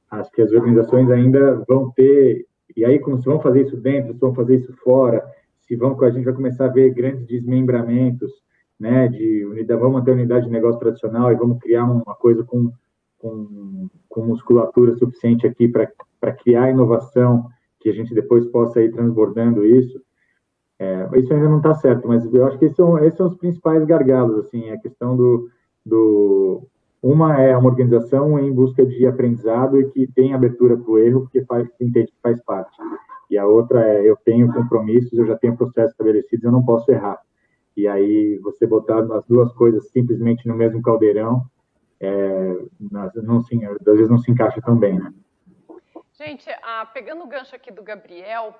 [0.10, 4.14] acho que as organizações ainda vão ter e aí, como se vão fazer isso dentro,
[4.14, 5.24] se vão fazer isso fora,
[5.62, 8.32] se vão, a gente vai começar a ver grandes desmembramentos,
[8.80, 12.44] né, de unidade, vamos manter a unidade de negócio tradicional e vamos criar uma coisa
[12.44, 12.72] com,
[13.18, 17.50] com, com musculatura suficiente aqui para criar inovação,
[17.80, 20.00] que a gente depois possa ir transbordando isso.
[20.80, 23.38] É, isso ainda não está certo, mas eu acho que esses são, esses são os
[23.38, 25.50] principais gargalos, assim, a questão do,
[25.84, 26.68] do
[27.02, 31.22] uma é uma organização em busca de aprendizado e que tem abertura para o erro,
[31.22, 32.76] porque faz, entende que faz parte.
[33.30, 36.90] E a outra é eu tenho compromissos, eu já tenho processos estabelecidos, eu não posso
[36.92, 37.20] errar.
[37.76, 41.46] E aí você botar as duas coisas simplesmente no mesmo caldeirão,
[42.00, 45.14] é, não às vezes não se encaixa tão bem, né?
[46.14, 48.56] Gente, ah, pegando o gancho aqui do Gabriel,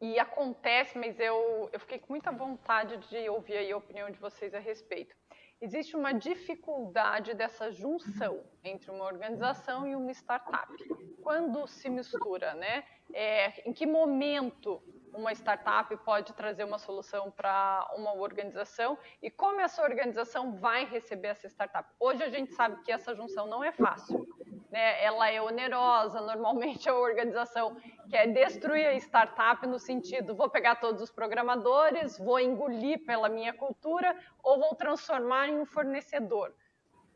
[0.00, 4.54] e acontece, mas eu, eu fiquei com muita vontade de ouvir a opinião de vocês
[4.54, 5.14] a respeito
[5.60, 10.72] existe uma dificuldade dessa junção entre uma organização e uma startup.
[11.22, 12.84] Quando se mistura, né?
[13.12, 19.60] É, em que momento uma startup pode trazer uma solução para uma organização e como
[19.60, 21.88] essa organização vai receber essa startup?
[21.98, 24.26] Hoje a gente sabe que essa junção não é fácil
[24.70, 26.20] né, ela é onerosa.
[26.20, 27.76] Normalmente a organização
[28.10, 33.52] quer destruir a startup no sentido, vou pegar todos os programadores, vou engolir pela minha
[33.52, 36.52] cultura ou vou transformar em um fornecedor.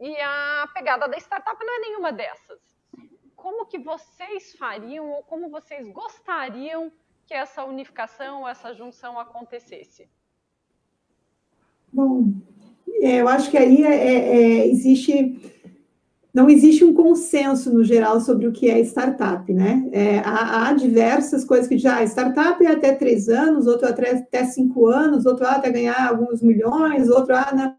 [0.00, 2.60] E a pegada da startup não é nenhuma dessas.
[3.36, 6.92] Como que vocês fariam ou como vocês gostariam
[7.32, 10.06] que essa unificação, essa junção acontecesse?
[11.90, 12.30] Bom,
[13.00, 15.40] é, eu acho que aí é, é, é existe
[16.34, 19.86] não existe um consenso no geral sobre o que é startup, né?
[19.92, 24.10] É, há, há, diversas coisas que já ah, startup é até três anos, outro até,
[24.10, 27.76] até cinco anos, outro ah, até ganhar alguns milhões, outro ah, não,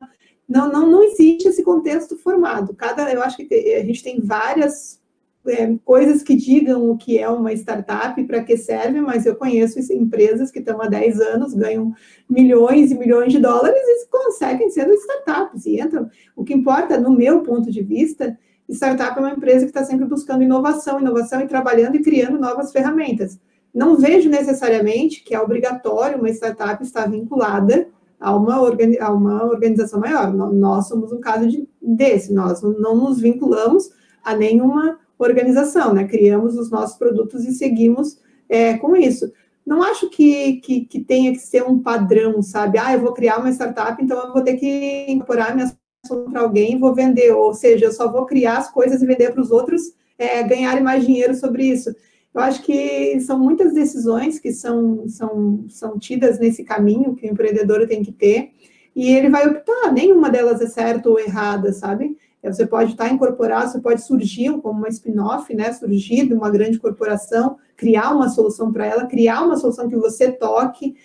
[0.48, 2.76] não, não, não existe esse contexto formado.
[2.76, 5.03] Cada, eu acho que a gente tem várias
[5.48, 9.80] é, coisas que digam o que é uma startup, para que serve, mas eu conheço
[9.94, 11.94] empresas que estão há 10 anos, ganham
[12.30, 16.10] milhões e milhões de dólares e conseguem sendo startups e entram.
[16.36, 18.38] O que importa, no meu ponto de vista,
[18.70, 22.72] startup é uma empresa que está sempre buscando inovação, inovação e trabalhando e criando novas
[22.72, 23.40] ferramentas.
[23.74, 27.88] Não vejo necessariamente que é obrigatório uma startup estar vinculada
[28.20, 30.32] a uma, a uma organização maior.
[30.34, 33.90] Nós somos um caso de, desse, nós não nos vinculamos
[34.24, 36.06] a nenhuma organização, né?
[36.06, 39.32] Criamos os nossos produtos e seguimos é, com isso.
[39.66, 42.78] Não acho que, que, que, tenha que ser um padrão, sabe?
[42.78, 45.76] Ah, eu vou criar uma startup, então eu vou ter que incorporar minhas
[46.32, 49.32] para alguém e vou vender, ou seja, eu só vou criar as coisas e vender
[49.32, 49.82] para os outros
[50.18, 51.96] é, ganharem mais dinheiro sobre isso.
[52.34, 57.32] Eu acho que são muitas decisões que são, são, são tidas nesse caminho que o
[57.32, 58.52] empreendedor tem que ter,
[58.96, 62.18] e ele vai optar, nenhuma delas é certa ou errada, sabe?
[62.44, 65.72] Você pode estar incorporado, você pode surgir como uma spin-off, né?
[65.72, 70.32] Surgir de uma grande corporação, criar uma solução para ela, criar uma solução que você
[70.32, 70.96] toque.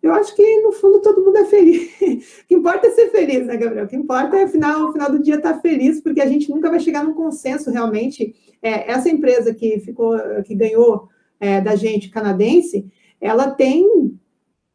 [0.00, 1.90] Eu acho que, no fundo, todo mundo é feliz.
[2.00, 3.86] o que importa é ser feliz, né, Gabriel?
[3.86, 6.48] O que importa é, no final, final do dia, estar tá feliz, porque a gente
[6.48, 8.34] nunca vai chegar num consenso, realmente.
[8.62, 11.08] É, essa empresa que ficou, que ganhou
[11.40, 12.88] é, da gente, canadense,
[13.20, 14.16] ela tem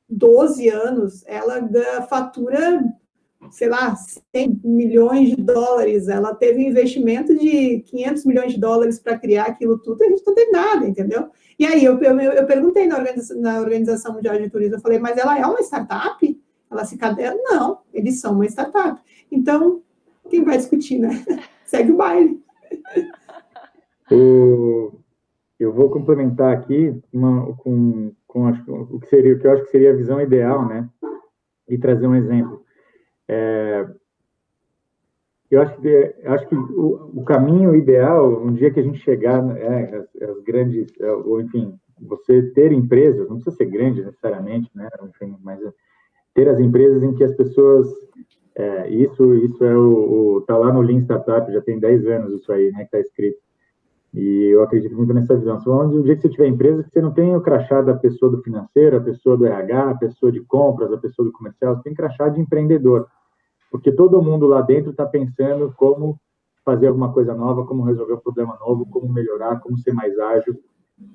[0.09, 1.61] 12 anos, ela
[2.09, 2.83] fatura
[3.49, 9.17] sei lá, 100 milhões de dólares, ela teve investimento de 500 milhões de dólares para
[9.17, 11.29] criar aquilo tudo, a gente não teve nada, entendeu?
[11.57, 14.99] E aí eu, eu, eu perguntei na organização, na organização Mundial de Turismo, eu falei,
[14.99, 16.41] mas ela é uma startup?
[16.69, 17.35] Ela se cadeia?
[17.35, 19.01] Não, eles são uma startup.
[19.31, 19.81] Então,
[20.29, 21.23] quem vai discutir, né?
[21.65, 22.41] Segue o baile.
[25.61, 29.69] Eu vou complementar aqui uma, com, com o que seria o que eu acho que
[29.69, 30.89] seria a visão ideal, né?
[31.69, 32.65] E trazer um exemplo.
[33.33, 33.87] É,
[35.49, 39.41] eu acho que, acho que o, o, caminho ideal, um dia que a gente chegar,
[39.57, 44.69] é, as, as, grandes, é, ou enfim, você ter empresas, não precisa ser grande necessariamente,
[44.75, 45.59] né, enfim, mas
[46.33, 47.87] ter as empresas em que as pessoas,
[48.55, 52.33] é, isso, isso é o, o, tá lá no Lean Startup, já tem 10 anos
[52.33, 53.39] isso aí, né, que está escrito,
[54.13, 55.57] e eu acredito muito nessa visão.
[55.89, 58.29] De um dia que você tiver empresa, que você não tem o crachá da pessoa
[58.29, 61.83] do financeiro, a pessoa do RH, a pessoa de compras, a pessoa do comercial, você
[61.83, 63.07] tem crachá de empreendedor
[63.71, 66.19] porque todo mundo lá dentro está pensando como
[66.63, 70.59] fazer alguma coisa nova, como resolver um problema novo, como melhorar, como ser mais ágil.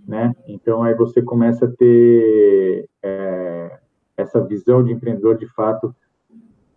[0.08, 0.34] né?
[0.48, 3.78] Então aí você começa a ter é,
[4.16, 5.94] essa visão de empreendedor de fato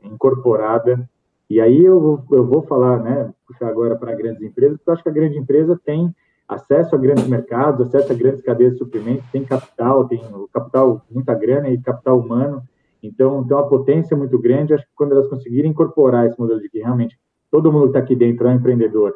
[0.04, 1.10] incorporada.
[1.50, 4.94] E aí eu vou, eu vou falar, né, puxar agora para grandes empresas, porque eu
[4.94, 6.14] acho que a grande empresa tem
[6.48, 10.22] acesso a grandes mercados, acesso a grandes cadeias de suprimentos, tem capital, tem
[10.54, 12.64] capital, muita grana e capital humano,
[13.02, 16.70] então tem uma potência muito grande, acho que quando elas conseguirem incorporar esse modelo de
[16.70, 17.18] que realmente
[17.50, 19.16] todo mundo que está aqui dentro é um empreendedor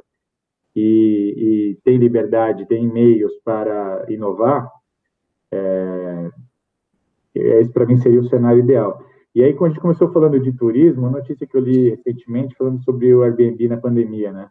[0.75, 4.69] e, e tem liberdade, tem meios para inovar,
[5.51, 6.31] é,
[7.35, 9.03] esse para mim seria o cenário ideal.
[9.35, 12.55] E aí, quando a gente começou falando de turismo, uma notícia que eu li recentemente
[12.55, 14.49] falando sobre o Airbnb na pandemia, né?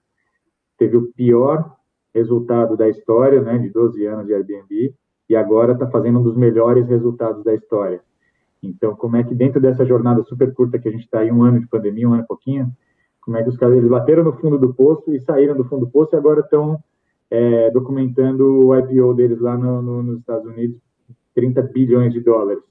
[0.77, 1.77] Teve o pior
[2.13, 4.95] resultado da história, né, de 12 anos de Airbnb,
[5.29, 8.03] e agora está fazendo um dos melhores resultados da história.
[8.63, 11.43] Então, como é que dentro dessa jornada super curta que a gente está aí, um
[11.43, 12.71] ano de pandemia, um ano e pouquinho,
[13.21, 15.87] como é que os caras eles bateram no fundo do poço e saíram do fundo
[15.87, 16.83] do poço e agora estão
[17.31, 20.79] é, documentando o IPO deles lá no, no, nos Estados Unidos,
[21.35, 22.63] 30 bilhões de dólares.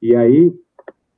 [0.00, 0.54] E aí,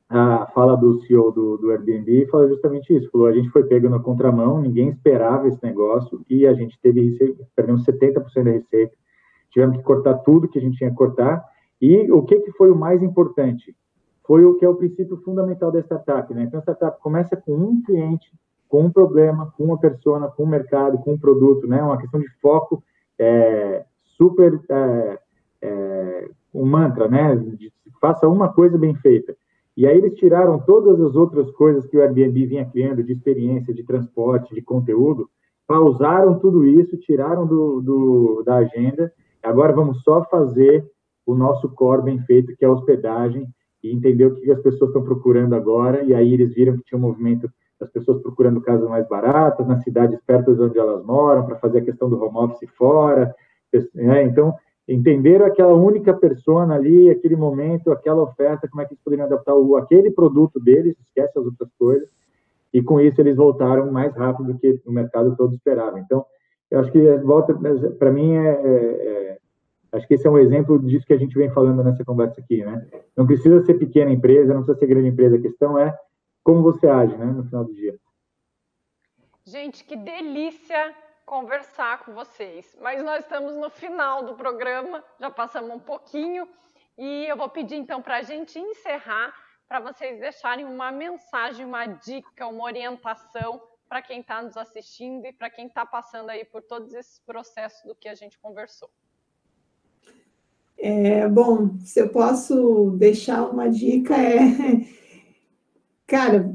[0.09, 3.89] a fala do CEO do, do Airbnb fala justamente isso, falou, a gente foi pego
[3.89, 7.17] na contramão, ninguém esperava esse negócio e a gente teve,
[7.55, 8.95] perdemos 70% da receita,
[9.51, 11.45] tivemos que cortar tudo que a gente tinha que cortar
[11.81, 13.75] e o que, que foi o mais importante?
[14.27, 16.43] Foi o que é o princípio fundamental da startup, né?
[16.43, 18.31] Então, a startup começa com um cliente,
[18.69, 21.81] com um problema, com uma persona, com um mercado, com um produto, né?
[21.83, 22.83] Uma questão de foco
[23.19, 23.85] é,
[24.17, 25.19] super é,
[25.63, 27.37] é, um mantra, né?
[27.37, 29.37] De, faça uma coisa bem feita.
[29.77, 33.75] E aí eles tiraram todas as outras coisas que o Airbnb vinha criando de experiência,
[33.75, 35.29] de transporte, de conteúdo,
[35.67, 39.13] pausaram tudo isso, tiraram do, do, da agenda.
[39.43, 40.85] Agora vamos só fazer
[41.27, 43.47] o nosso core bem feito, que é a hospedagem,
[43.87, 46.03] e entender o que as pessoas estão procurando agora.
[46.03, 49.83] E aí eles viram que tinha um movimento das pessoas procurando casas mais baratas, nas
[49.83, 53.35] cidades perto de onde elas moram, para fazer a questão do home office fora.
[53.95, 54.23] Né?
[54.25, 54.55] Então,
[54.89, 59.55] entenderam aquela única persona ali, aquele momento, aquela oferta, como é que eles poderiam adaptar
[59.55, 62.09] o, aquele produto deles, esquece as outras coisas,
[62.73, 65.99] e com isso eles voltaram mais rápido do que o mercado todo esperava.
[65.99, 66.25] Então,
[66.71, 67.55] eu acho que volta,
[67.99, 69.39] para mim, é, é, é,
[69.93, 72.65] acho que esse é um exemplo disso que a gente vem falando nessa conversa aqui,
[72.65, 72.87] né?
[73.17, 75.97] Não precisa ser pequena empresa, não precisa ser grande empresa, a questão é
[76.43, 77.99] como você age, né, no final do dia.
[79.45, 80.95] Gente, que delícia
[81.25, 82.77] conversar com vocês.
[82.81, 86.49] Mas nós estamos no final do programa, já passamos um pouquinho,
[86.97, 89.35] e eu vou pedir então para a gente encerrar,
[89.69, 95.33] para vocês deixarem uma mensagem, uma dica, uma orientação para quem está nos assistindo e
[95.33, 98.89] para quem está passando aí por todos esses processos do que a gente conversou.
[100.89, 104.87] É, bom, se eu posso deixar uma dica é,
[106.07, 106.49] cara,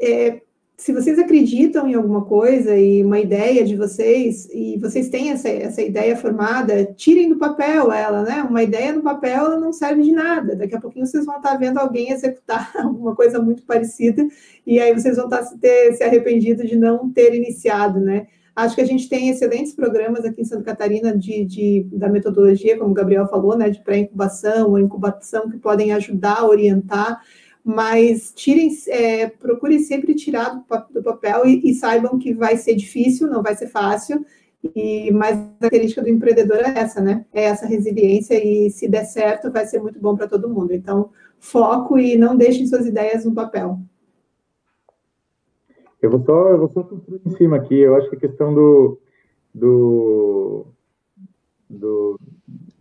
[0.00, 0.40] é,
[0.76, 5.48] se vocês acreditam em alguma coisa e uma ideia de vocês, e vocês têm essa,
[5.48, 8.42] essa ideia formada, tirem do papel ela, né?
[8.42, 10.56] Uma ideia no papel ela não serve de nada.
[10.56, 14.26] Daqui a pouquinho vocês vão estar vendo alguém executar alguma coisa muito parecida,
[14.66, 18.26] e aí vocês vão estar ter, se arrependido de não ter iniciado, né?
[18.56, 22.78] Acho que a gente tem excelentes programas aqui em Santa Catarina de, de da metodologia,
[22.78, 23.68] como o Gabriel falou, né?
[23.68, 27.20] De pré-incubação ou incubação, que podem ajudar orientar
[27.68, 32.76] mas tirem, é, procurem sempre tirar do, do papel e, e, saibam que vai ser
[32.76, 34.24] difícil, não vai ser fácil,
[34.72, 37.24] e mas a característica do empreendedor é essa, né?
[37.32, 40.72] É essa resiliência e se der certo vai ser muito bom para todo mundo.
[40.72, 43.80] Então, foco e não deixem suas ideias no papel.
[46.06, 47.78] Eu vou só, eu vou só construir em cima aqui.
[47.78, 48.98] Eu acho que a questão do,
[49.52, 50.66] do,
[51.68, 52.20] do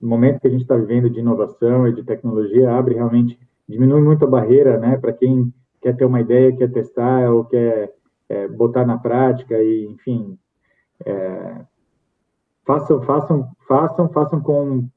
[0.01, 4.23] momento que a gente está vivendo de inovação e de tecnologia abre realmente diminui muito
[4.23, 7.93] a barreira, né, para quem quer ter uma ideia, quer testar ou quer
[8.29, 10.37] é, botar na prática e, enfim,
[11.03, 11.61] é,
[12.65, 14.87] façam, façam, façam, façam com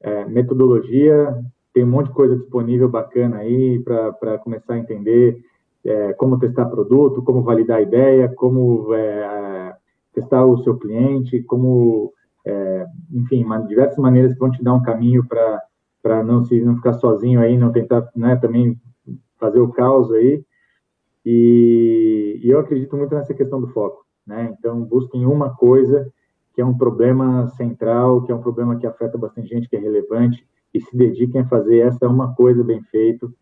[0.00, 1.42] é, metodologia.
[1.72, 5.42] Tem um monte de coisa disponível bacana aí para começar a entender
[5.84, 9.74] é, como testar produto, como validar a ideia, como é,
[10.14, 12.12] testar o seu cliente, como,
[12.44, 15.62] é, enfim, diversas maneiras que vão te dar um caminho para
[16.02, 18.76] para não se não ficar sozinho aí, não tentar né, também
[19.38, 20.44] fazer o caos aí.
[21.24, 24.52] E, e, eu acredito muito nessa questão do foco, né?
[24.58, 26.12] Então busquem uma coisa
[26.52, 29.78] que é um problema central, que é um problema que afeta bastante gente, que é
[29.78, 33.32] relevante, e se dediquem a fazer essa uma coisa bem feito,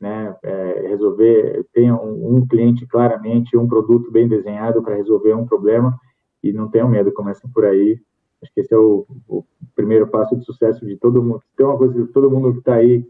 [0.00, 0.36] né?
[0.42, 5.98] É, resolver, tenham um, um cliente claramente, um produto bem desenhado para resolver um problema
[6.42, 8.00] e não tenham medo, comecem por aí,
[8.42, 9.44] Acho que esse é o, o
[9.74, 11.42] primeiro passo de sucesso de todo mundo.
[11.56, 13.04] Tem uma coisa que todo mundo que está aí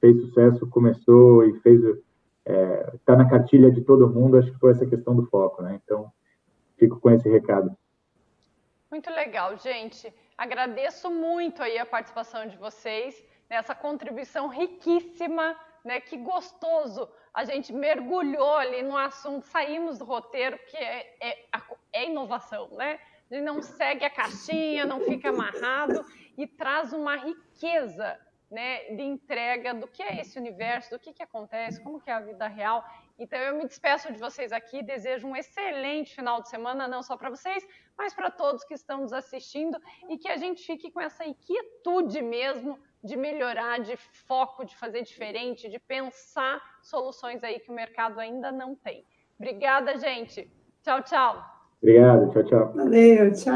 [0.00, 2.02] fez sucesso, começou e fez está
[2.44, 4.36] é, tá na cartilha de todo mundo.
[4.36, 5.80] Acho que foi essa questão do foco, né?
[5.82, 6.12] Então
[6.76, 7.76] fico com esse recado.
[8.90, 10.12] Muito legal, gente.
[10.36, 15.56] Agradeço muito aí a participação de vocês nessa contribuição riquíssima,
[15.86, 16.00] né?
[16.00, 17.08] Que gostoso.
[17.32, 21.46] A gente mergulhou ali no assunto, saímos do roteiro, que é, é,
[21.92, 22.98] é inovação, né?
[23.30, 26.04] Ele não segue a caixinha, não fica amarrado
[26.36, 28.18] e traz uma riqueza
[28.50, 32.14] né, de entrega do que é esse universo, do que, que acontece, como que é
[32.14, 32.84] a vida real.
[33.18, 37.16] Então eu me despeço de vocês aqui, desejo um excelente final de semana, não só
[37.16, 37.66] para vocês,
[37.96, 42.22] mas para todos que estão nos assistindo e que a gente fique com essa inquietude
[42.22, 48.18] mesmo de melhorar, de foco, de fazer diferente, de pensar soluções aí que o mercado
[48.18, 49.04] ainda não tem.
[49.38, 50.50] Obrigada, gente.
[50.82, 51.44] Tchau, tchau.
[51.82, 52.72] Obrigado, tchau, tchau.
[52.74, 53.54] Valeu, tchau.